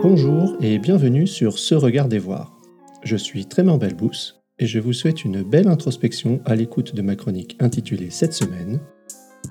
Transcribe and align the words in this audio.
Bonjour 0.00 0.56
et 0.60 0.78
bienvenue 0.78 1.26
sur 1.26 1.58
Ce 1.58 1.74
Regard 1.74 2.08
des 2.08 2.20
Voir. 2.20 2.56
Je 3.02 3.16
suis 3.16 3.46
Trément 3.46 3.78
Belbous 3.78 4.36
et 4.60 4.66
je 4.66 4.78
vous 4.78 4.92
souhaite 4.92 5.24
une 5.24 5.42
belle 5.42 5.66
introspection 5.66 6.40
à 6.44 6.54
l'écoute 6.54 6.94
de 6.94 7.02
ma 7.02 7.16
chronique 7.16 7.56
intitulée 7.58 8.10
cette 8.10 8.32
semaine 8.32 8.78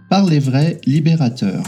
Par 0.09 0.25
les 0.25 0.39
vrais 0.39 0.79
libérateurs. 0.85 1.63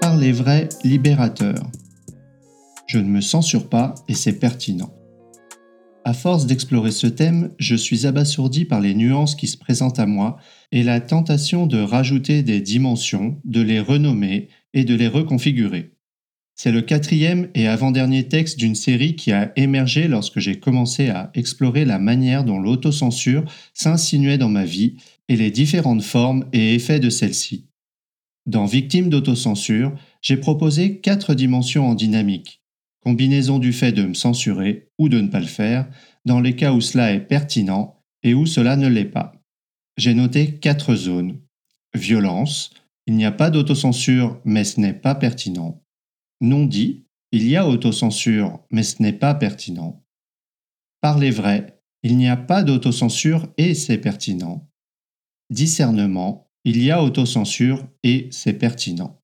Par 0.00 0.16
les 0.16 0.30
vrais 0.30 0.68
libérateurs. 0.84 1.66
Je 2.86 2.98
ne 2.98 3.08
me 3.08 3.20
censure 3.20 3.68
pas 3.68 3.96
et 4.06 4.14
c'est 4.14 4.38
pertinent. 4.38 4.94
À 6.04 6.14
force 6.14 6.46
d'explorer 6.46 6.90
ce 6.90 7.06
thème, 7.06 7.50
je 7.58 7.76
suis 7.76 8.06
abasourdi 8.06 8.64
par 8.64 8.80
les 8.80 8.94
nuances 8.94 9.36
qui 9.36 9.46
se 9.46 9.56
présentent 9.56 10.00
à 10.00 10.06
moi 10.06 10.36
et 10.72 10.82
la 10.82 11.00
tentation 11.00 11.66
de 11.66 11.80
rajouter 11.80 12.42
des 12.42 12.60
dimensions, 12.60 13.40
de 13.44 13.60
les 13.60 13.78
renommer 13.78 14.48
et 14.74 14.84
de 14.84 14.94
les 14.94 15.06
reconfigurer. 15.06 15.92
C'est 16.56 16.72
le 16.72 16.82
quatrième 16.82 17.48
et 17.54 17.68
avant-dernier 17.68 18.26
texte 18.26 18.58
d'une 18.58 18.74
série 18.74 19.14
qui 19.14 19.30
a 19.30 19.52
émergé 19.54 20.08
lorsque 20.08 20.40
j'ai 20.40 20.58
commencé 20.58 21.08
à 21.08 21.30
explorer 21.34 21.84
la 21.84 21.98
manière 21.98 22.44
dont 22.44 22.58
l'autocensure 22.58 23.44
s'insinuait 23.72 24.38
dans 24.38 24.48
ma 24.48 24.64
vie 24.64 24.96
et 25.28 25.36
les 25.36 25.50
différentes 25.50 26.02
formes 26.02 26.46
et 26.52 26.74
effets 26.74 27.00
de 27.00 27.10
celle-ci. 27.10 27.68
Dans 28.46 28.66
Victime 28.66 29.08
d'autocensure, 29.08 29.94
j'ai 30.20 30.36
proposé 30.36 30.98
quatre 30.98 31.34
dimensions 31.34 31.88
en 31.88 31.94
dynamique 31.94 32.61
combinaison 33.02 33.58
du 33.58 33.72
fait 33.72 33.92
de 33.92 34.04
me 34.04 34.14
censurer 34.14 34.88
ou 34.98 35.08
de 35.08 35.20
ne 35.20 35.28
pas 35.28 35.40
le 35.40 35.46
faire, 35.46 35.88
dans 36.24 36.40
les 36.40 36.56
cas 36.56 36.72
où 36.72 36.80
cela 36.80 37.12
est 37.12 37.20
pertinent 37.20 38.00
et 38.22 38.34
où 38.34 38.46
cela 38.46 38.76
ne 38.76 38.88
l'est 38.88 39.04
pas. 39.04 39.32
J'ai 39.96 40.14
noté 40.14 40.58
quatre 40.58 40.94
zones. 40.94 41.40
Violence, 41.94 42.70
il 43.06 43.16
n'y 43.16 43.24
a 43.24 43.32
pas 43.32 43.50
d'autocensure 43.50 44.40
mais 44.44 44.64
ce 44.64 44.80
n'est 44.80 44.94
pas 44.94 45.14
pertinent. 45.14 45.82
Non 46.40 46.64
dit, 46.64 47.04
il 47.32 47.46
y 47.46 47.56
a 47.56 47.66
autocensure 47.66 48.60
mais 48.70 48.82
ce 48.82 49.02
n'est 49.02 49.12
pas 49.12 49.34
pertinent. 49.34 50.04
Parler 51.00 51.30
vrai, 51.30 51.82
il 52.02 52.16
n'y 52.16 52.28
a 52.28 52.36
pas 52.36 52.62
d'autocensure 52.62 53.48
et 53.58 53.74
c'est 53.74 53.98
pertinent. 53.98 54.68
Discernement, 55.50 56.48
il 56.64 56.82
y 56.82 56.90
a 56.90 57.02
autocensure 57.02 57.86
et 58.02 58.28
c'est 58.30 58.54
pertinent. 58.54 59.21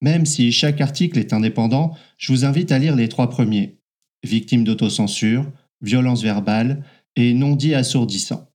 Même 0.00 0.26
si 0.26 0.52
chaque 0.52 0.80
article 0.80 1.18
est 1.18 1.32
indépendant, 1.32 1.96
je 2.18 2.32
vous 2.32 2.44
invite 2.44 2.72
à 2.72 2.78
lire 2.78 2.96
les 2.96 3.08
trois 3.08 3.30
premiers. 3.30 3.78
Victime 4.22 4.64
d'autocensure, 4.64 5.50
violence 5.80 6.22
verbale 6.22 6.84
et 7.16 7.34
non-dit 7.34 7.74
assourdissant. 7.74 8.50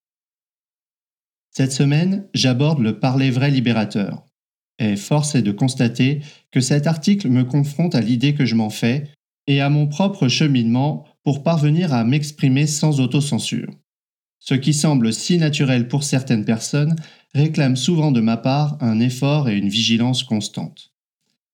Cette 1.52 1.72
semaine, 1.72 2.28
j'aborde 2.34 2.80
le 2.80 3.00
parler 3.00 3.32
vrai 3.32 3.52
libérateur. 3.52 4.26
Et 4.80 4.96
force 4.96 5.36
est 5.36 5.42
de 5.42 5.52
constater 5.52 6.22
que 6.52 6.62
cet 6.62 6.88
article 6.88 7.28
me 7.30 7.44
confronte 7.44 7.96
à 7.96 8.02
l'idée 8.02 8.34
que 8.34 8.46
je 8.46 8.56
m'en 8.56 8.70
fais 8.70 9.12
et 9.48 9.62
à 9.62 9.70
mon 9.70 9.88
propre 9.88 10.28
cheminement 10.28 11.06
pour 11.24 11.44
parvenir 11.44 11.94
à 11.94 12.04
m'exprimer 12.04 12.66
sans 12.66 13.02
autocensure. 13.02 13.74
Ce 14.40 14.54
qui 14.54 14.74
semble 14.74 15.12
si 15.12 15.38
naturel 15.38 15.88
pour 15.88 16.04
certaines 16.04 16.46
personnes 16.46 16.96
réclame 17.36 17.76
souvent 17.76 18.12
de 18.12 18.22
ma 18.22 18.38
part 18.38 18.78
un 18.80 19.00
effort 19.00 19.50
et 19.50 19.58
une 19.58 19.70
vigilance 19.70 20.24
constante. 20.24 20.89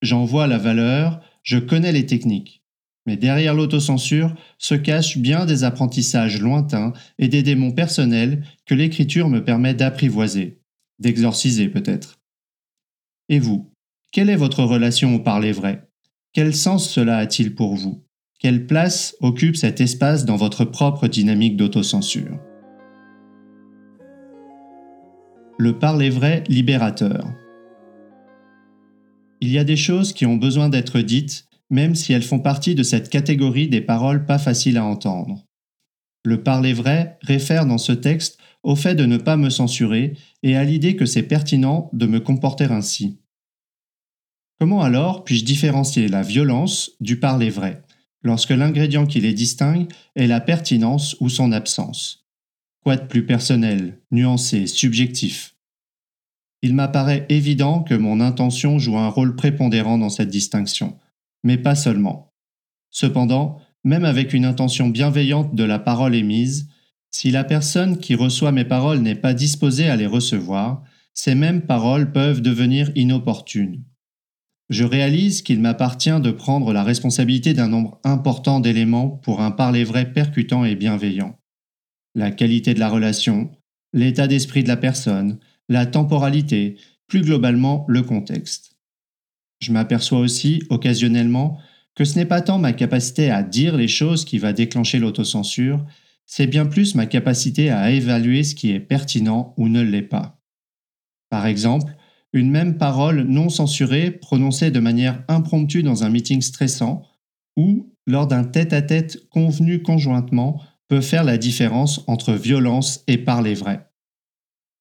J'en 0.06 0.23
vois 0.23 0.45
la 0.45 0.59
valeur, 0.59 1.20
je 1.42 1.58
connais 1.58 1.92
les 1.92 2.06
techniques. 2.06 2.61
Mais 3.08 3.17
derrière 3.17 3.56
l'autocensure 3.56 4.36
se 4.59 4.75
cachent 4.75 5.17
bien 5.17 5.48
des 5.48 5.64
apprentissages 5.64 6.39
lointains 6.39 6.94
et 7.17 7.28
des 7.28 7.42
démons 7.42 7.72
personnels 7.72 8.44
que 8.67 8.76
l'écriture 8.76 9.30
me 9.30 9.44
permet 9.44 9.73
d'apprivoiser, 9.73 10.59
d'exorciser 11.00 11.70
peut-être. 11.70 12.20
Et 13.30 13.39
vous, 13.39 13.72
quelle 14.11 14.30
est 14.30 14.36
votre 14.36 14.64
relation 14.64 15.16
au 15.16 15.20
parler 15.20 15.52
vrai? 15.52 15.88
Quel 16.33 16.54
sens 16.54 16.87
cela 16.87 17.17
a-t-il 17.17 17.55
pour 17.55 17.73
vous? 17.73 18.04
Quelle 18.39 18.67
place 18.67 19.16
occupe 19.22 19.55
cet 19.55 19.82
espace 19.82 20.23
dans 20.23 20.36
votre 20.36 20.66
propre 20.66 21.08
dynamique 21.08 21.58
d'autocensure? 21.58 22.39
Le 25.58 25.80
parler 25.80 26.11
vrai 26.11 26.43
libérateur. 26.48 27.26
Il 29.42 29.52
y 29.52 29.58
a 29.58 29.64
des 29.64 29.76
choses 29.76 30.14
qui 30.14 30.26
ont 30.26 30.38
besoin 30.38 30.70
d'être 30.70 31.02
dites, 31.02 31.48
même 31.70 31.96
si 31.96 32.14
elles 32.14 32.23
font 32.23 32.40
partie 32.40 32.76
de 32.76 32.84
cette 32.84 33.10
catégorie 33.10 33.68
des 33.68 33.82
paroles 33.82 34.26
pas 34.26 34.40
faciles 34.40 34.78
à 34.78 34.86
entendre. 34.86 35.46
Le 36.23 36.42
parler 36.42 36.73
vrai 36.73 37.18
réfère 37.22 37.66
dans 37.66 37.78
ce 37.78 37.92
texte 37.92 38.40
au 38.64 38.76
fait 38.76 38.96
de 38.96 39.06
ne 39.06 39.18
pas 39.18 39.38
me 39.38 39.50
censurer 39.50 40.18
et 40.42 40.56
à 40.56 40.64
l'idée 40.64 40.96
que 40.96 41.06
c'est 41.06 41.23
pertinent 41.23 41.90
de 41.94 42.08
me 42.08 42.20
comporter 42.20 42.66
ainsi. 42.66 43.20
Comment 44.60 44.82
alors 44.82 45.23
puis-je 45.23 45.46
différencier 45.46 46.08
la 46.08 46.22
violence 46.22 46.92
du 47.00 47.20
parler 47.20 47.50
vrai, 47.50 47.84
lorsque 48.23 48.52
l'ingrédient 48.52 49.06
qui 49.06 49.20
les 49.20 49.34
distingue 49.34 49.92
est 50.16 50.28
la 50.28 50.40
pertinence 50.40 51.16
ou 51.20 51.30
son 51.30 51.52
absence? 51.52 52.26
Quoi 52.84 52.96
de 52.96 53.06
plus 53.06 53.26
personnel, 53.26 54.00
nuancé, 54.12 54.66
subjectif? 54.66 55.55
Il 56.65 56.73
m'apparaît 56.73 57.27
évident 57.30 57.83
que 57.83 57.93
mon 57.93 58.20
intention 58.20 58.80
joue 58.80 58.98
un 58.98 59.08
rôle 59.08 59.36
prépondérant 59.36 59.99
dans 59.99 60.09
cette 60.09 60.31
distinction, 60.31 60.98
mais 61.43 61.59
pas 61.59 61.76
seulement. 61.76 62.33
Cependant, 62.89 63.59
même 63.83 64.03
avec 64.03 64.33
une 64.33 64.45
intention 64.45 64.89
bienveillante 64.89 65.54
de 65.54 65.64
la 65.64 65.77
parole 65.77 66.15
émise, 66.15 66.67
si 67.11 67.30
la 67.30 67.43
personne 67.43 67.99
qui 67.99 68.15
reçoit 68.15 68.52
mes 68.52 68.65
paroles 68.65 68.98
n'est 68.98 69.14
pas 69.14 69.36
disposée 69.36 69.89
à 69.89 69.95
les 69.95 70.08
recevoir, 70.08 70.81
ces 71.14 71.36
mêmes 71.36 71.61
paroles 71.61 72.11
peuvent 72.11 72.42
devenir 72.42 72.89
inopportunes. 72.95 73.83
Je 74.71 74.86
réalise 74.86 75.43
qu'il 75.43 75.59
m'appartient 75.59 76.20
de 76.20 76.31
prendre 76.31 76.73
la 76.73 76.83
responsabilité 76.83 77.54
d'un 77.54 77.67
nombre 77.67 77.99
important 78.04 78.59
d'éléments 78.59 79.11
pour 79.11 79.39
un 79.39 79.52
parler 79.52 79.83
vrai 79.83 80.14
percutant 80.14 80.65
et 80.65 80.75
bienveillant. 80.75 81.37
La 82.15 82.31
qualité 82.31 82.73
de 82.73 82.80
la 82.80 82.89
relation, 82.89 83.52
l'état 83.93 84.25
d'esprit 84.25 84.64
de 84.64 84.67
la 84.67 84.77
personne, 84.77 85.37
la 85.70 85.86
temporalité, 85.86 86.77
plus 87.08 87.21
globalement 87.21 87.86
le 87.87 88.02
contexte. 88.02 88.76
Je 89.59 89.71
m'aperçois 89.71 90.20
aussi, 90.20 90.64
occasionnellement, 90.70 91.58
que 91.95 92.03
ce 92.03 92.20
n'est 92.20 92.26
pas 92.26 92.42
tant 92.42 92.58
ma 92.58 92.73
capacité 92.73 93.31
à 93.31 93.42
dire 93.42 93.77
les 93.77 93.87
choses 93.87 94.25
qui 94.25 94.37
va 94.37 94.54
déclencher 94.54 94.99
l'autocensure, 94.99 95.86
c'est 96.25 96.48
bien 96.48 96.65
plus 96.65 96.95
ma 96.95 97.05
capacité 97.05 97.70
à 97.70 97.92
évaluer 97.92 98.43
ce 98.43 98.55
qui 98.55 98.71
est 98.71 98.80
pertinent 98.80 99.54
ou 99.58 99.70
ne 99.70 99.81
l'est 99.81 100.02
pas. 100.02 100.42
Par 101.30 101.45
exemple, 101.45 101.95
une 102.33 102.52
même 102.52 102.77
parole 102.77 103.21
non 103.21 103.49
censurée 103.49 104.11
prononcée 104.11 104.71
de 104.71 104.80
manière 104.80 105.23
impromptue 105.27 105.83
dans 105.83 106.04
un 106.04 106.09
meeting 106.09 106.42
stressant 106.42 107.04
ou 107.55 107.93
lors 108.05 108.27
d'un 108.27 108.43
tête-à-tête 108.43 109.30
convenu 109.30 109.81
conjointement 109.81 110.61
peut 110.87 111.02
faire 111.02 111.23
la 111.23 111.37
différence 111.37 112.04
entre 112.08 112.33
violence 112.33 113.04
et 113.08 113.17
parler 113.17 113.54
vrai. 113.54 113.85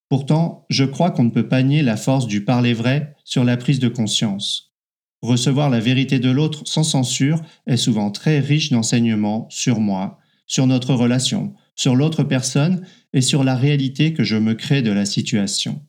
Pourtant, 0.08 0.66
je 0.68 0.84
crois 0.84 1.10
qu'on 1.10 1.24
ne 1.24 1.30
peut 1.30 1.48
pas 1.48 1.62
nier 1.62 1.82
la 1.82 1.96
force 1.96 2.26
du 2.26 2.44
parler 2.44 2.74
vrai 2.74 3.14
sur 3.24 3.44
la 3.44 3.56
prise 3.56 3.78
de 3.78 3.88
conscience. 3.88 4.74
Recevoir 5.22 5.70
la 5.70 5.80
vérité 5.80 6.18
de 6.18 6.30
l'autre 6.30 6.62
sans 6.66 6.82
censure 6.82 7.40
est 7.66 7.78
souvent 7.78 8.10
très 8.10 8.40
riche 8.40 8.70
d'enseignements 8.70 9.46
sur 9.48 9.80
moi, 9.80 10.18
sur 10.46 10.66
notre 10.66 10.92
relation, 10.94 11.54
sur 11.74 11.96
l'autre 11.96 12.22
personne 12.24 12.86
et 13.14 13.22
sur 13.22 13.42
la 13.42 13.56
réalité 13.56 14.12
que 14.12 14.22
je 14.22 14.36
me 14.36 14.54
crée 14.54 14.82
de 14.82 14.92
la 14.92 15.06
situation. 15.06 15.82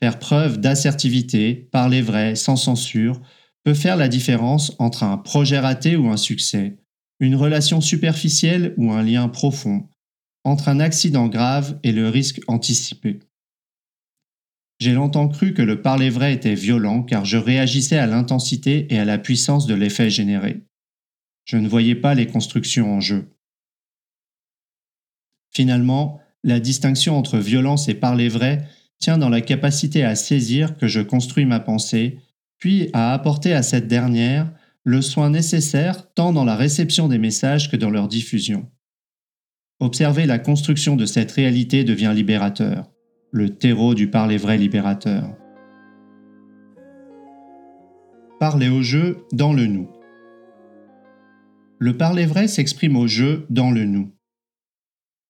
Faire 0.00 0.18
preuve 0.18 0.58
d'assertivité, 0.58 1.54
parler 1.54 2.00
vrai, 2.00 2.34
sans 2.34 2.56
censure, 2.56 3.20
peut 3.64 3.74
faire 3.74 3.96
la 3.96 4.08
différence 4.08 4.74
entre 4.78 5.04
un 5.04 5.18
projet 5.18 5.58
raté 5.58 5.96
ou 5.96 6.08
un 6.08 6.16
succès, 6.16 6.78
une 7.20 7.36
relation 7.36 7.80
superficielle 7.80 8.74
ou 8.78 8.92
un 8.92 9.02
lien 9.02 9.28
profond, 9.28 9.88
entre 10.44 10.68
un 10.68 10.80
accident 10.80 11.28
grave 11.28 11.78
et 11.82 11.92
le 11.92 12.08
risque 12.08 12.40
anticipé. 12.48 13.20
J'ai 14.80 14.92
longtemps 14.92 15.28
cru 15.28 15.54
que 15.54 15.62
le 15.62 15.80
parler 15.80 16.10
vrai 16.10 16.32
était 16.32 16.54
violent 16.54 17.02
car 17.02 17.24
je 17.24 17.36
réagissais 17.36 17.98
à 17.98 18.06
l'intensité 18.06 18.92
et 18.92 18.98
à 18.98 19.04
la 19.04 19.18
puissance 19.18 19.66
de 19.66 19.74
l'effet 19.74 20.10
généré. 20.10 20.62
Je 21.44 21.56
ne 21.56 21.68
voyais 21.68 21.94
pas 21.94 22.14
les 22.14 22.26
constructions 22.26 22.92
en 22.92 23.00
jeu. 23.00 23.30
Finalement, 25.52 26.20
la 26.42 26.58
distinction 26.58 27.16
entre 27.16 27.38
violence 27.38 27.88
et 27.88 27.94
parler 27.94 28.28
vrai 28.28 28.66
tient 28.98 29.18
dans 29.18 29.28
la 29.28 29.40
capacité 29.40 30.02
à 30.04 30.16
saisir 30.16 30.76
que 30.76 30.88
je 30.88 31.00
construis 31.00 31.44
ma 31.44 31.60
pensée, 31.60 32.18
puis 32.58 32.88
à 32.92 33.12
apporter 33.12 33.52
à 33.52 33.62
cette 33.62 33.88
dernière 33.88 34.50
le 34.84 35.02
soin 35.02 35.30
nécessaire 35.30 36.12
tant 36.14 36.32
dans 36.32 36.44
la 36.44 36.56
réception 36.56 37.08
des 37.08 37.18
messages 37.18 37.70
que 37.70 37.76
dans 37.76 37.90
leur 37.90 38.08
diffusion. 38.08 38.68
Observer 39.80 40.26
la 40.26 40.38
construction 40.38 40.96
de 40.96 41.06
cette 41.06 41.32
réalité 41.32 41.84
devient 41.84 42.12
libérateur, 42.14 42.90
le 43.32 43.56
terreau 43.56 43.94
du 43.94 44.08
parler 44.08 44.36
vrai 44.36 44.58
libérateur. 44.58 45.36
Parler 48.38 48.68
au 48.68 48.82
jeu 48.82 49.24
dans 49.32 49.52
le 49.52 49.66
nous. 49.66 49.88
Le 51.78 51.96
parler 51.96 52.26
vrai 52.26 52.46
s'exprime 52.46 52.96
au 52.96 53.06
jeu 53.06 53.46
dans 53.50 53.70
le 53.70 53.84
nous. 53.84 54.12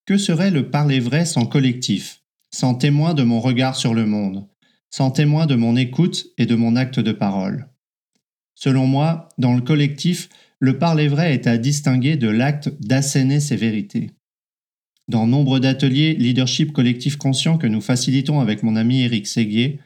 Que 0.04 0.18
serait 0.18 0.50
le 0.50 0.68
parler 0.70 1.00
vrai 1.00 1.24
sans 1.24 1.46
collectif, 1.46 2.22
sans 2.50 2.74
témoin 2.74 3.14
de 3.14 3.22
mon 3.22 3.40
regard 3.40 3.76
sur 3.76 3.94
le 3.94 4.04
monde, 4.04 4.48
sans 4.90 5.10
témoin 5.10 5.46
de 5.46 5.54
mon 5.54 5.76
écoute 5.76 6.26
et 6.38 6.44
de 6.46 6.56
mon 6.56 6.76
acte 6.76 7.00
de 7.00 7.12
parole? 7.12 7.68
Selon 8.54 8.86
moi, 8.86 9.28
dans 9.38 9.54
le 9.54 9.62
collectif, 9.62 10.28
le 10.58 10.78
parler 10.78 11.08
vrai 11.08 11.34
est 11.34 11.46
à 11.46 11.56
distinguer 11.56 12.16
de 12.16 12.28
l'acte 12.28 12.70
d'asséner 12.80 13.40
ses 13.40 13.56
vérités. 13.56 14.10
Dans 15.08 15.26
nombre 15.26 15.58
d'ateliers 15.58 16.14
leadership 16.14 16.72
collectif 16.72 17.16
conscient 17.16 17.58
que 17.58 17.66
nous 17.66 17.80
facilitons 17.80 18.40
avec 18.40 18.62
mon 18.62 18.76
ami 18.76 19.02
Eric 19.02 19.26
Séguier, 19.26 19.80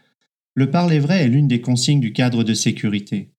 le 0.54 0.70
parler 0.70 0.98
vrai 0.98 1.24
est 1.24 1.28
l'une 1.28 1.48
des 1.48 1.60
consignes 1.60 2.00
du 2.00 2.12
cadre 2.12 2.44
de 2.44 2.54
sécurité. 2.54 3.30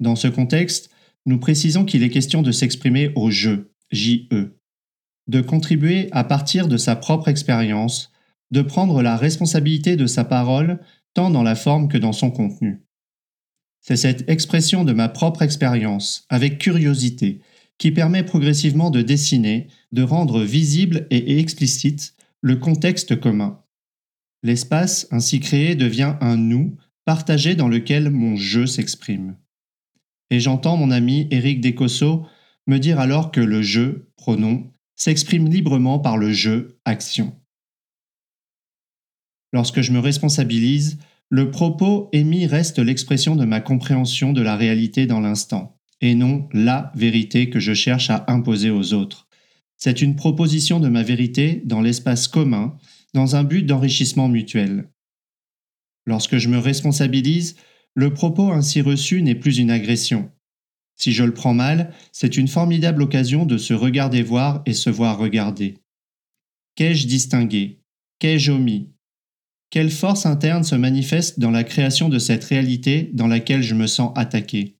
Dans 0.00 0.16
ce 0.16 0.28
contexte, 0.28 0.90
nous 1.26 1.38
précisons 1.38 1.84
qu'il 1.84 2.02
est 2.02 2.10
question 2.10 2.42
de 2.42 2.52
s'exprimer 2.52 3.10
au 3.14 3.30
je, 3.30 3.68
JE, 3.90 4.52
de 5.26 5.40
contribuer 5.40 6.08
à 6.12 6.24
partir 6.24 6.68
de 6.68 6.76
sa 6.76 6.96
propre 6.96 7.28
expérience, 7.28 8.12
de 8.50 8.62
prendre 8.62 9.02
la 9.02 9.16
responsabilité 9.16 9.96
de 9.96 10.06
sa 10.06 10.24
parole 10.24 10.80
tant 11.14 11.30
dans 11.30 11.42
la 11.42 11.54
forme 11.54 11.88
que 11.88 11.98
dans 11.98 12.12
son 12.12 12.30
contenu. 12.30 12.82
C'est 13.80 13.96
cette 13.96 14.28
expression 14.28 14.84
de 14.84 14.92
ma 14.92 15.08
propre 15.08 15.42
expérience, 15.42 16.24
avec 16.28 16.58
curiosité, 16.58 17.40
qui 17.78 17.90
permet 17.90 18.22
progressivement 18.22 18.90
de 18.90 19.02
dessiner, 19.02 19.68
de 19.92 20.02
rendre 20.02 20.42
visible 20.42 21.06
et 21.10 21.38
explicite 21.38 22.14
le 22.40 22.56
contexte 22.56 23.18
commun. 23.18 23.60
L'espace 24.42 25.08
ainsi 25.10 25.40
créé 25.40 25.74
devient 25.74 26.16
un 26.20 26.36
nous 26.36 26.76
partagé 27.04 27.54
dans 27.54 27.68
lequel 27.68 28.10
mon 28.10 28.36
je 28.36 28.66
s'exprime. 28.66 29.36
Et 30.30 30.40
j'entends 30.40 30.76
mon 30.76 30.90
ami 30.90 31.28
Éric 31.30 31.60
Descosso 31.60 32.26
me 32.66 32.78
dire 32.78 32.98
alors 32.98 33.30
que 33.30 33.40
le 33.40 33.62
je, 33.62 34.06
pronom, 34.16 34.70
s'exprime 34.96 35.48
librement 35.48 35.98
par 35.98 36.16
le 36.16 36.32
je, 36.32 36.76
action. 36.84 37.34
Lorsque 39.52 39.82
je 39.82 39.92
me 39.92 39.98
responsabilise, 39.98 40.98
le 41.30 41.50
propos 41.50 42.08
émis 42.12 42.46
reste 42.46 42.78
l'expression 42.78 43.36
de 43.36 43.44
ma 43.44 43.60
compréhension 43.60 44.32
de 44.32 44.42
la 44.42 44.56
réalité 44.56 45.06
dans 45.06 45.20
l'instant, 45.20 45.73
et 46.04 46.14
non 46.14 46.48
la 46.52 46.92
vérité 46.94 47.48
que 47.48 47.60
je 47.60 47.72
cherche 47.72 48.10
à 48.10 48.24
imposer 48.28 48.70
aux 48.70 48.92
autres. 48.92 49.26
C'est 49.78 50.02
une 50.02 50.16
proposition 50.16 50.78
de 50.78 50.88
ma 50.88 51.02
vérité 51.02 51.62
dans 51.64 51.80
l'espace 51.80 52.28
commun, 52.28 52.76
dans 53.14 53.36
un 53.36 53.44
but 53.44 53.62
d'enrichissement 53.62 54.28
mutuel. 54.28 54.90
Lorsque 56.06 56.36
je 56.36 56.48
me 56.48 56.58
responsabilise, 56.58 57.56
le 57.94 58.12
propos 58.12 58.52
ainsi 58.52 58.82
reçu 58.82 59.22
n'est 59.22 59.34
plus 59.34 59.58
une 59.58 59.70
agression. 59.70 60.30
Si 60.94 61.12
je 61.12 61.24
le 61.24 61.32
prends 61.32 61.54
mal, 61.54 61.92
c'est 62.12 62.36
une 62.36 62.48
formidable 62.48 63.02
occasion 63.02 63.46
de 63.46 63.56
se 63.56 63.72
regarder 63.72 64.22
voir 64.22 64.62
et 64.66 64.74
se 64.74 64.90
voir 64.90 65.18
regarder. 65.18 65.78
Qu'ai-je 66.74 67.06
distingué? 67.06 67.80
Qu'ai-je 68.18 68.52
omis? 68.52 68.90
Quelle 69.70 69.90
force 69.90 70.26
interne 70.26 70.64
se 70.64 70.74
manifeste 70.74 71.40
dans 71.40 71.50
la 71.50 71.64
création 71.64 72.08
de 72.08 72.18
cette 72.18 72.44
réalité 72.44 73.10
dans 73.14 73.26
laquelle 73.26 73.62
je 73.62 73.74
me 73.74 73.86
sens 73.86 74.12
attaqué? 74.16 74.76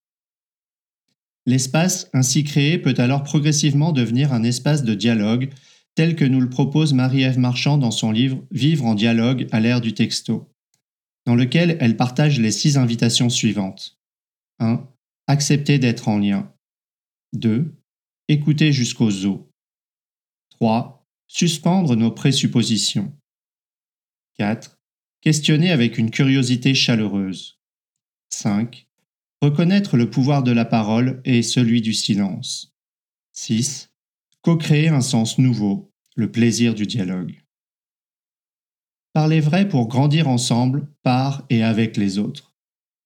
L'espace 1.46 2.08
ainsi 2.12 2.44
créé 2.44 2.79
peut 2.79 2.94
alors 2.96 3.23
progressivement 3.23 3.93
devenir 3.93 4.32
un 4.32 4.43
espace 4.43 4.82
de 4.82 4.94
dialogue, 4.94 5.50
tel 5.94 6.17
que 6.17 6.25
nous 6.25 6.41
le 6.41 6.49
propose 6.49 6.94
Marie-Ève 6.94 7.38
Marchand 7.38 7.79
dans 7.79 7.91
son 7.91 8.11
livre 8.11 8.43
Vivre 8.50 8.87
en 8.87 8.94
dialogue 8.94 9.46
à 9.52 9.61
l'ère 9.61 9.81
du 9.81 9.94
texto, 9.94 10.50
dans 11.26 11.35
lequel 11.35 11.76
elle 11.81 11.96
partage 11.96 12.41
les 12.41 12.50
six 12.50 12.76
invitations 12.76 13.29
suivantes. 13.29 13.99
1. 14.58 14.87
Accepter 15.26 15.79
d'être 15.79 16.08
en 16.08 16.19
lien. 16.19 16.52
2. 17.35 17.75
Écouter 18.29 18.73
jusqu'aux 18.73 19.26
os. 19.26 19.41
3. 20.50 21.06
Suspendre 21.26 21.96
nos 21.96 22.11
présuppositions. 22.11 23.12
4. 24.38 24.76
Questionner 25.20 25.70
avec 25.70 25.99
une 25.99 26.11
curiosité 26.11 26.75
chaleureuse. 26.75 27.58
5. 28.31 28.87
Reconnaître 29.44 29.99
le 29.99 30.08
pouvoir 30.08 30.43
de 30.43 30.52
la 30.52 30.64
parole 30.64 31.20
et 31.26 31.43
celui 31.43 31.82
du 31.82 31.93
silence. 31.93 32.73
6. 33.32 33.91
Co-créer 34.41 34.88
un 34.88 35.02
sens 35.02 35.37
nouveau, 35.37 35.93
le 36.17 36.32
plaisir 36.32 36.73
du 36.75 36.87
dialogue. 36.87 37.43
Parler 39.12 39.41
vrai 39.41 39.69
pour 39.69 39.87
grandir 39.88 40.29
ensemble, 40.29 40.88
par 41.02 41.44
et 41.50 41.62
avec 41.62 41.99
les 41.99 42.17
autres. 42.17 42.55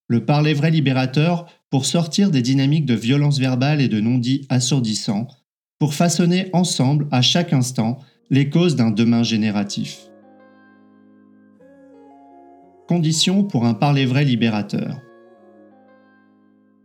Le 0.07 0.25
parler 0.25 0.55
vrai 0.55 0.71
libérateur 0.71 1.47
pour 1.71 1.87
sortir 1.87 2.31
des 2.31 2.41
dynamiques 2.41 2.87
de 2.87 2.95
violence 2.95 3.41
verbale 3.41 3.81
et 3.81 3.89
de 3.89 3.99
non-dits 3.99 4.47
assourdissants, 4.49 5.27
pour 5.81 5.93
façonner 5.93 6.51
ensemble, 6.53 7.09
à 7.11 7.21
chaque 7.21 7.53
instant, 7.53 7.99
les 8.31 8.49
causes 8.49 8.77
d'un 8.77 8.93
demain 8.93 9.25
génératif. 9.25 10.03
Conditions 12.87 13.43
pour 13.43 13.67
un 13.67 13.75
parler 13.75 14.07
vrai 14.07 14.25
libérateur. 14.25 15.01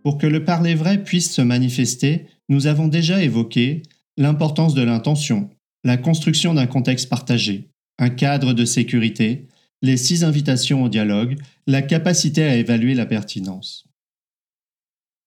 Pour 0.04 0.18
que 0.18 0.28
le 0.28 0.44
parler 0.44 0.76
vrai 0.76 1.02
puisse 1.02 1.32
se 1.32 1.42
manifester, 1.42 2.28
nous 2.50 2.68
avons 2.68 2.90
déjà 2.90 3.24
évoqué 3.24 3.84
l'importance 4.18 4.74
de 4.74 4.84
l'intention, 4.84 5.50
la 5.86 5.96
construction 5.96 6.54
d'un 6.54 6.68
contexte 6.68 7.10
partagé, 7.10 7.70
un 7.98 8.10
cadre 8.10 8.54
de 8.54 8.66
sécurité, 8.66 9.48
les 9.82 9.96
six 9.96 10.26
invitations 10.26 10.84
au 10.84 10.90
dialogue, 10.90 11.40
la 11.68 11.82
capacité 11.82 12.44
à 12.44 12.58
évaluer 12.58 12.96
la 12.96 13.06
pertinence. 13.06 13.86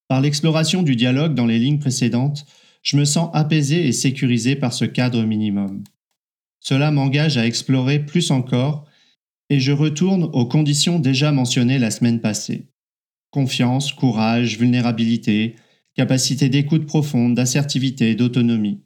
Par 0.08 0.20
l'exploration 0.20 0.82
du 0.82 0.94
dialogue 0.94 1.34
dans 1.34 1.46
les 1.46 1.58
lignes 1.58 1.78
précédentes, 1.78 2.44
je 2.82 2.98
me 2.98 3.04
sens 3.04 3.30
apaisé 3.32 3.88
et 3.88 3.92
sécurisé 3.92 4.56
par 4.56 4.72
ce 4.72 4.84
cadre 4.84 5.22
minimum. 5.22 5.82
Cela 6.60 6.90
m'engage 6.90 7.38
à 7.38 7.46
explorer 7.46 7.98
plus 7.98 8.30
encore 8.30 8.86
et 9.48 9.58
je 9.58 9.72
retourne 9.72 10.24
aux 10.24 10.46
conditions 10.46 10.98
déjà 10.98 11.32
mentionnées 11.32 11.78
la 11.78 11.90
semaine 11.90 12.20
passée 12.20 12.66
confiance, 13.36 13.92
courage, 13.92 14.56
vulnérabilité, 14.56 15.56
capacité 15.94 16.48
d'écoute 16.48 16.86
profonde, 16.86 17.34
d'assertivité, 17.34 18.14
d'autonomie. 18.14 18.80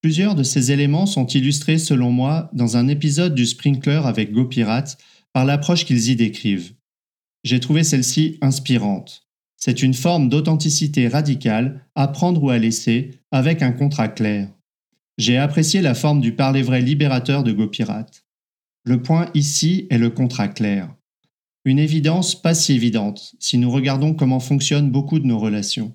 Plusieurs 0.00 0.36
de 0.36 0.44
ces 0.44 0.70
éléments 0.70 1.06
sont 1.06 1.26
illustrés 1.26 1.78
selon 1.78 2.12
moi 2.12 2.50
dans 2.52 2.76
un 2.76 2.86
épisode 2.86 3.34
du 3.34 3.46
Sprinkler 3.46 4.02
avec 4.04 4.30
GoPirate 4.30 4.96
par 5.32 5.44
l'approche 5.44 5.84
qu'ils 5.84 6.10
y 6.10 6.14
décrivent. 6.14 6.74
J'ai 7.42 7.58
trouvé 7.58 7.82
celle-ci 7.82 8.38
inspirante. 8.42 9.26
C'est 9.56 9.82
une 9.82 9.94
forme 9.94 10.28
d'authenticité 10.28 11.08
radicale 11.08 11.84
à 11.96 12.06
prendre 12.06 12.40
ou 12.44 12.50
à 12.50 12.58
laisser 12.58 13.18
avec 13.32 13.60
un 13.60 13.72
contrat 13.72 14.06
clair. 14.06 14.48
J'ai 15.18 15.36
apprécié 15.36 15.80
la 15.80 15.96
forme 15.96 16.20
du 16.20 16.36
parler 16.36 16.62
vrai 16.62 16.80
libérateur 16.80 17.42
de 17.42 17.50
GoPirate. 17.50 18.24
Le 18.84 19.02
point 19.02 19.28
ici 19.34 19.88
est 19.90 19.98
le 19.98 20.10
contrat 20.10 20.46
clair. 20.46 20.94
Une 21.66 21.78
évidence 21.78 22.40
pas 22.40 22.54
si 22.54 22.72
évidente 22.72 23.34
si 23.38 23.58
nous 23.58 23.70
regardons 23.70 24.14
comment 24.14 24.40
fonctionnent 24.40 24.90
beaucoup 24.90 25.18
de 25.18 25.26
nos 25.26 25.38
relations. 25.38 25.94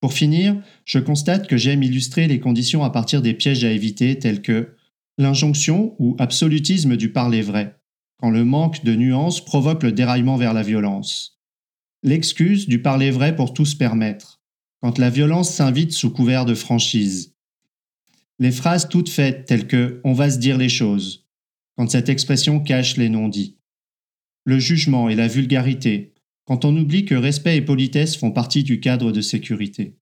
Pour 0.00 0.12
finir, 0.12 0.62
je 0.84 1.00
constate 1.00 1.48
que 1.48 1.56
j'aime 1.56 1.82
illustrer 1.82 2.28
les 2.28 2.38
conditions 2.38 2.84
à 2.84 2.90
partir 2.90 3.22
des 3.22 3.34
pièges 3.34 3.64
à 3.64 3.72
éviter 3.72 4.18
tels 4.18 4.40
que 4.40 4.76
l'injonction 5.18 5.96
ou 5.98 6.14
absolutisme 6.20 6.96
du 6.96 7.12
parler 7.12 7.42
vrai, 7.42 7.80
quand 8.18 8.30
le 8.30 8.44
manque 8.44 8.84
de 8.84 8.94
nuances 8.94 9.44
provoque 9.44 9.82
le 9.82 9.92
déraillement 9.92 10.36
vers 10.36 10.54
la 10.54 10.62
violence. 10.62 11.40
L'excuse 12.04 12.68
du 12.68 12.82
parler 12.82 13.10
vrai 13.10 13.34
pour 13.34 13.54
tout 13.54 13.66
se 13.66 13.76
permettre, 13.76 14.42
quand 14.80 14.98
la 14.98 15.10
violence 15.10 15.50
s'invite 15.50 15.92
sous 15.92 16.10
couvert 16.10 16.44
de 16.44 16.54
franchise. 16.54 17.34
Les 18.38 18.52
phrases 18.52 18.88
toutes 18.88 19.10
faites 19.10 19.44
telles 19.46 19.66
que 19.66 20.00
on 20.04 20.12
va 20.12 20.30
se 20.30 20.38
dire 20.38 20.58
les 20.58 20.68
choses, 20.68 21.26
quand 21.76 21.90
cette 21.90 22.08
expression 22.08 22.60
cache 22.60 22.96
les 22.96 23.08
non-dits 23.08 23.56
le 24.44 24.58
jugement 24.58 25.08
et 25.08 25.14
la 25.14 25.28
vulgarité, 25.28 26.12
quand 26.44 26.64
on 26.64 26.76
oublie 26.76 27.04
que 27.04 27.14
respect 27.14 27.56
et 27.56 27.62
politesse 27.62 28.16
font 28.16 28.32
partie 28.32 28.64
du 28.64 28.80
cadre 28.80 29.12
de 29.12 29.20
sécurité. 29.20 29.96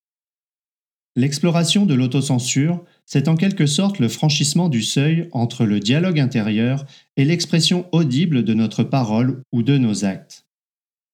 L'exploration 1.17 1.87
de 1.87 1.95
l'autocensure, 1.95 2.85
c'est 3.05 3.29
en 3.29 3.35
quelque 3.35 3.67
sorte 3.67 3.99
le 3.99 4.09
franchissement 4.09 4.69
du 4.69 4.83
seuil 4.83 5.29
entre 5.33 5.67
le 5.67 5.81
dialogue 5.81 6.21
intérieur 6.21 6.87
et 7.17 7.25
l'expression 7.25 7.87
audible 7.93 8.45
de 8.45 8.55
notre 8.55 8.85
parole 8.85 9.43
ou 9.53 9.63
de 9.63 9.77
nos 9.77 10.05
actes. 10.05 10.47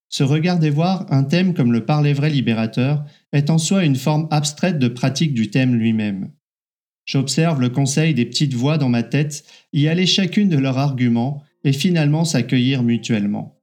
Se 0.09 0.23
regarder 0.23 0.71
voir 0.71 1.11
un 1.13 1.25
thème 1.25 1.55
comme 1.55 1.73
le 1.73 1.85
parler 1.85 2.13
vrai 2.13 2.31
libérateur 2.31 3.05
est 3.33 3.51
en 3.51 3.59
soi 3.59 3.85
une 3.85 3.97
forme 3.97 4.29
abstraite 4.31 4.79
de 4.79 4.89
pratique 4.89 5.35
du 5.35 5.51
thème 5.51 5.75
lui-même. 5.75 6.31
J'observe 7.07 7.61
le 7.61 7.71
conseil 7.71 8.15
des 8.15 8.27
petites 8.27 8.55
voix 8.55 8.79
dans 8.79 8.89
ma 8.89 9.03
tête 9.03 9.45
y 9.73 9.89
aller 9.89 10.07
chacune 10.07 10.49
de 10.49 10.59
leurs 10.59 10.79
arguments 10.79 11.43
et 11.67 11.73
finalement 11.73 12.25
s'accueillir 12.25 12.83
mutuellement. 12.83 13.61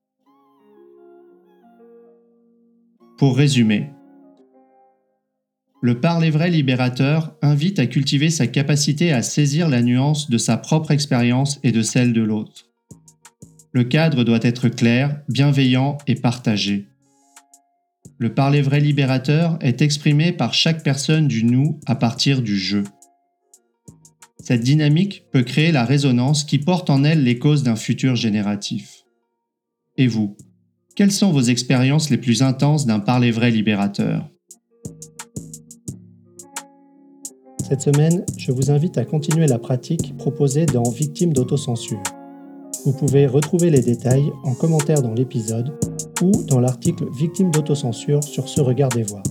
Pour 3.18 3.38
résumer, 3.38 3.90
le 5.82 6.00
parler 6.00 6.30
vrai 6.30 6.50
libérateur 6.50 7.36
invite 7.42 7.80
à 7.80 7.88
cultiver 7.88 8.30
sa 8.30 8.46
capacité 8.48 9.14
à 9.14 9.22
saisir 9.22 9.70
la 9.70 9.82
nuance 9.82 10.30
de 10.30 10.38
sa 10.38 10.58
propre 10.58 10.92
expérience 10.92 11.60
et 11.64 11.72
de 11.72 11.82
celle 11.82 12.14
de 12.14 12.22
l'autre. 12.22 12.70
Le 13.72 13.86
cadre 13.86 14.24
doit 14.24 14.40
être 14.44 14.68
clair, 14.68 15.22
bienveillant 15.30 15.98
et 16.06 16.16
partagé. 16.16 16.88
Le 18.18 18.34
parler 18.34 18.62
vrai 18.62 18.82
libérateur 18.82 19.58
est 19.62 19.82
exprimé 19.82 20.32
par 20.34 20.54
chaque 20.54 20.84
personne 20.84 21.28
du 21.28 21.44
nous 21.46 21.80
à 21.86 21.96
partir 21.96 22.42
du 22.42 22.58
je. 22.58 22.80
Cette 24.44 24.60
dynamique 24.60 25.24
peut 25.32 25.44
créer 25.44 25.72
la 25.72 25.86
résonance 25.86 26.44
qui 26.44 26.60
porte 26.60 26.90
en 26.90 27.06
elle 27.06 27.24
les 27.24 27.40
causes 27.40 27.64
d'un 27.64 27.78
futur 27.78 28.18
génératif. 28.18 29.06
Et 29.96 30.06
vous 30.06 30.36
Quelles 30.98 31.14
sont 31.14 31.32
vos 31.32 31.44
expériences 31.44 32.10
les 32.10 32.18
plus 32.18 32.42
intenses 32.42 32.86
d'un 32.86 33.00
parler 33.00 33.32
vrai 33.32 33.52
libérateur? 33.52 34.28
Cette 37.66 37.84
semaine, 37.84 38.26
je 38.38 38.52
vous 38.52 38.70
invite 38.70 38.98
à 38.98 39.06
continuer 39.06 39.48
la 39.48 39.60
pratique 39.60 40.18
proposée 40.18 40.66
dans 40.66 40.90
Victimes 40.90 41.32
d'autocensure. 41.32 42.04
Vous 42.84 42.92
pouvez 42.92 43.28
retrouver 43.28 43.70
les 43.70 43.82
détails 43.82 44.30
en 44.44 44.56
commentaire 44.56 45.02
dans 45.02 45.14
l'épisode 45.14 45.74
ou 46.22 46.44
dans 46.44 46.60
l'article 46.60 47.06
Victimes 47.18 47.52
d'autocensure 47.52 48.22
sur 48.22 48.50
ce 48.50 48.60
regard 48.60 48.90
des 48.90 49.04
voix. 49.04 49.24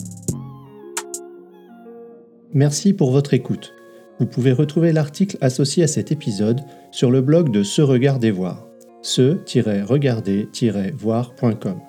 Merci 2.54 2.94
pour 2.94 3.10
votre 3.10 3.34
écoute. 3.34 3.74
Vous 4.18 4.26
pouvez 4.26 4.52
retrouver 4.52 4.92
l'article 4.92 5.38
associé 5.40 5.84
à 5.84 5.88
cet 5.88 6.12
épisode 6.12 6.60
sur 6.90 7.10
le 7.10 7.20
blog 7.20 7.50
de 7.50 7.62
Ce 7.62 7.82
Regard 7.82 8.18
des 8.18 8.30
Voix, 8.30 8.72
ce-regarder-voir.com. 9.02 11.80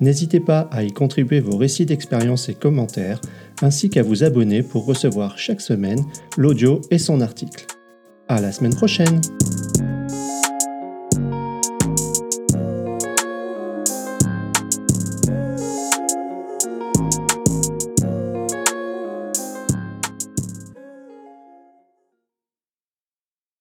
N'hésitez 0.00 0.40
pas 0.40 0.68
à 0.72 0.82
y 0.82 0.92
contribuer 0.92 1.40
vos 1.40 1.56
récits 1.56 1.86
d'expérience 1.86 2.48
et 2.48 2.54
commentaires, 2.54 3.20
ainsi 3.62 3.90
qu'à 3.90 4.02
vous 4.02 4.24
abonner 4.24 4.62
pour 4.62 4.84
recevoir 4.84 5.38
chaque 5.38 5.60
semaine 5.60 6.04
l'audio 6.36 6.80
et 6.90 6.98
son 6.98 7.20
article. 7.20 7.66
À 8.28 8.40
la 8.40 8.52
semaine 8.52 8.74
prochaine! 8.74 9.20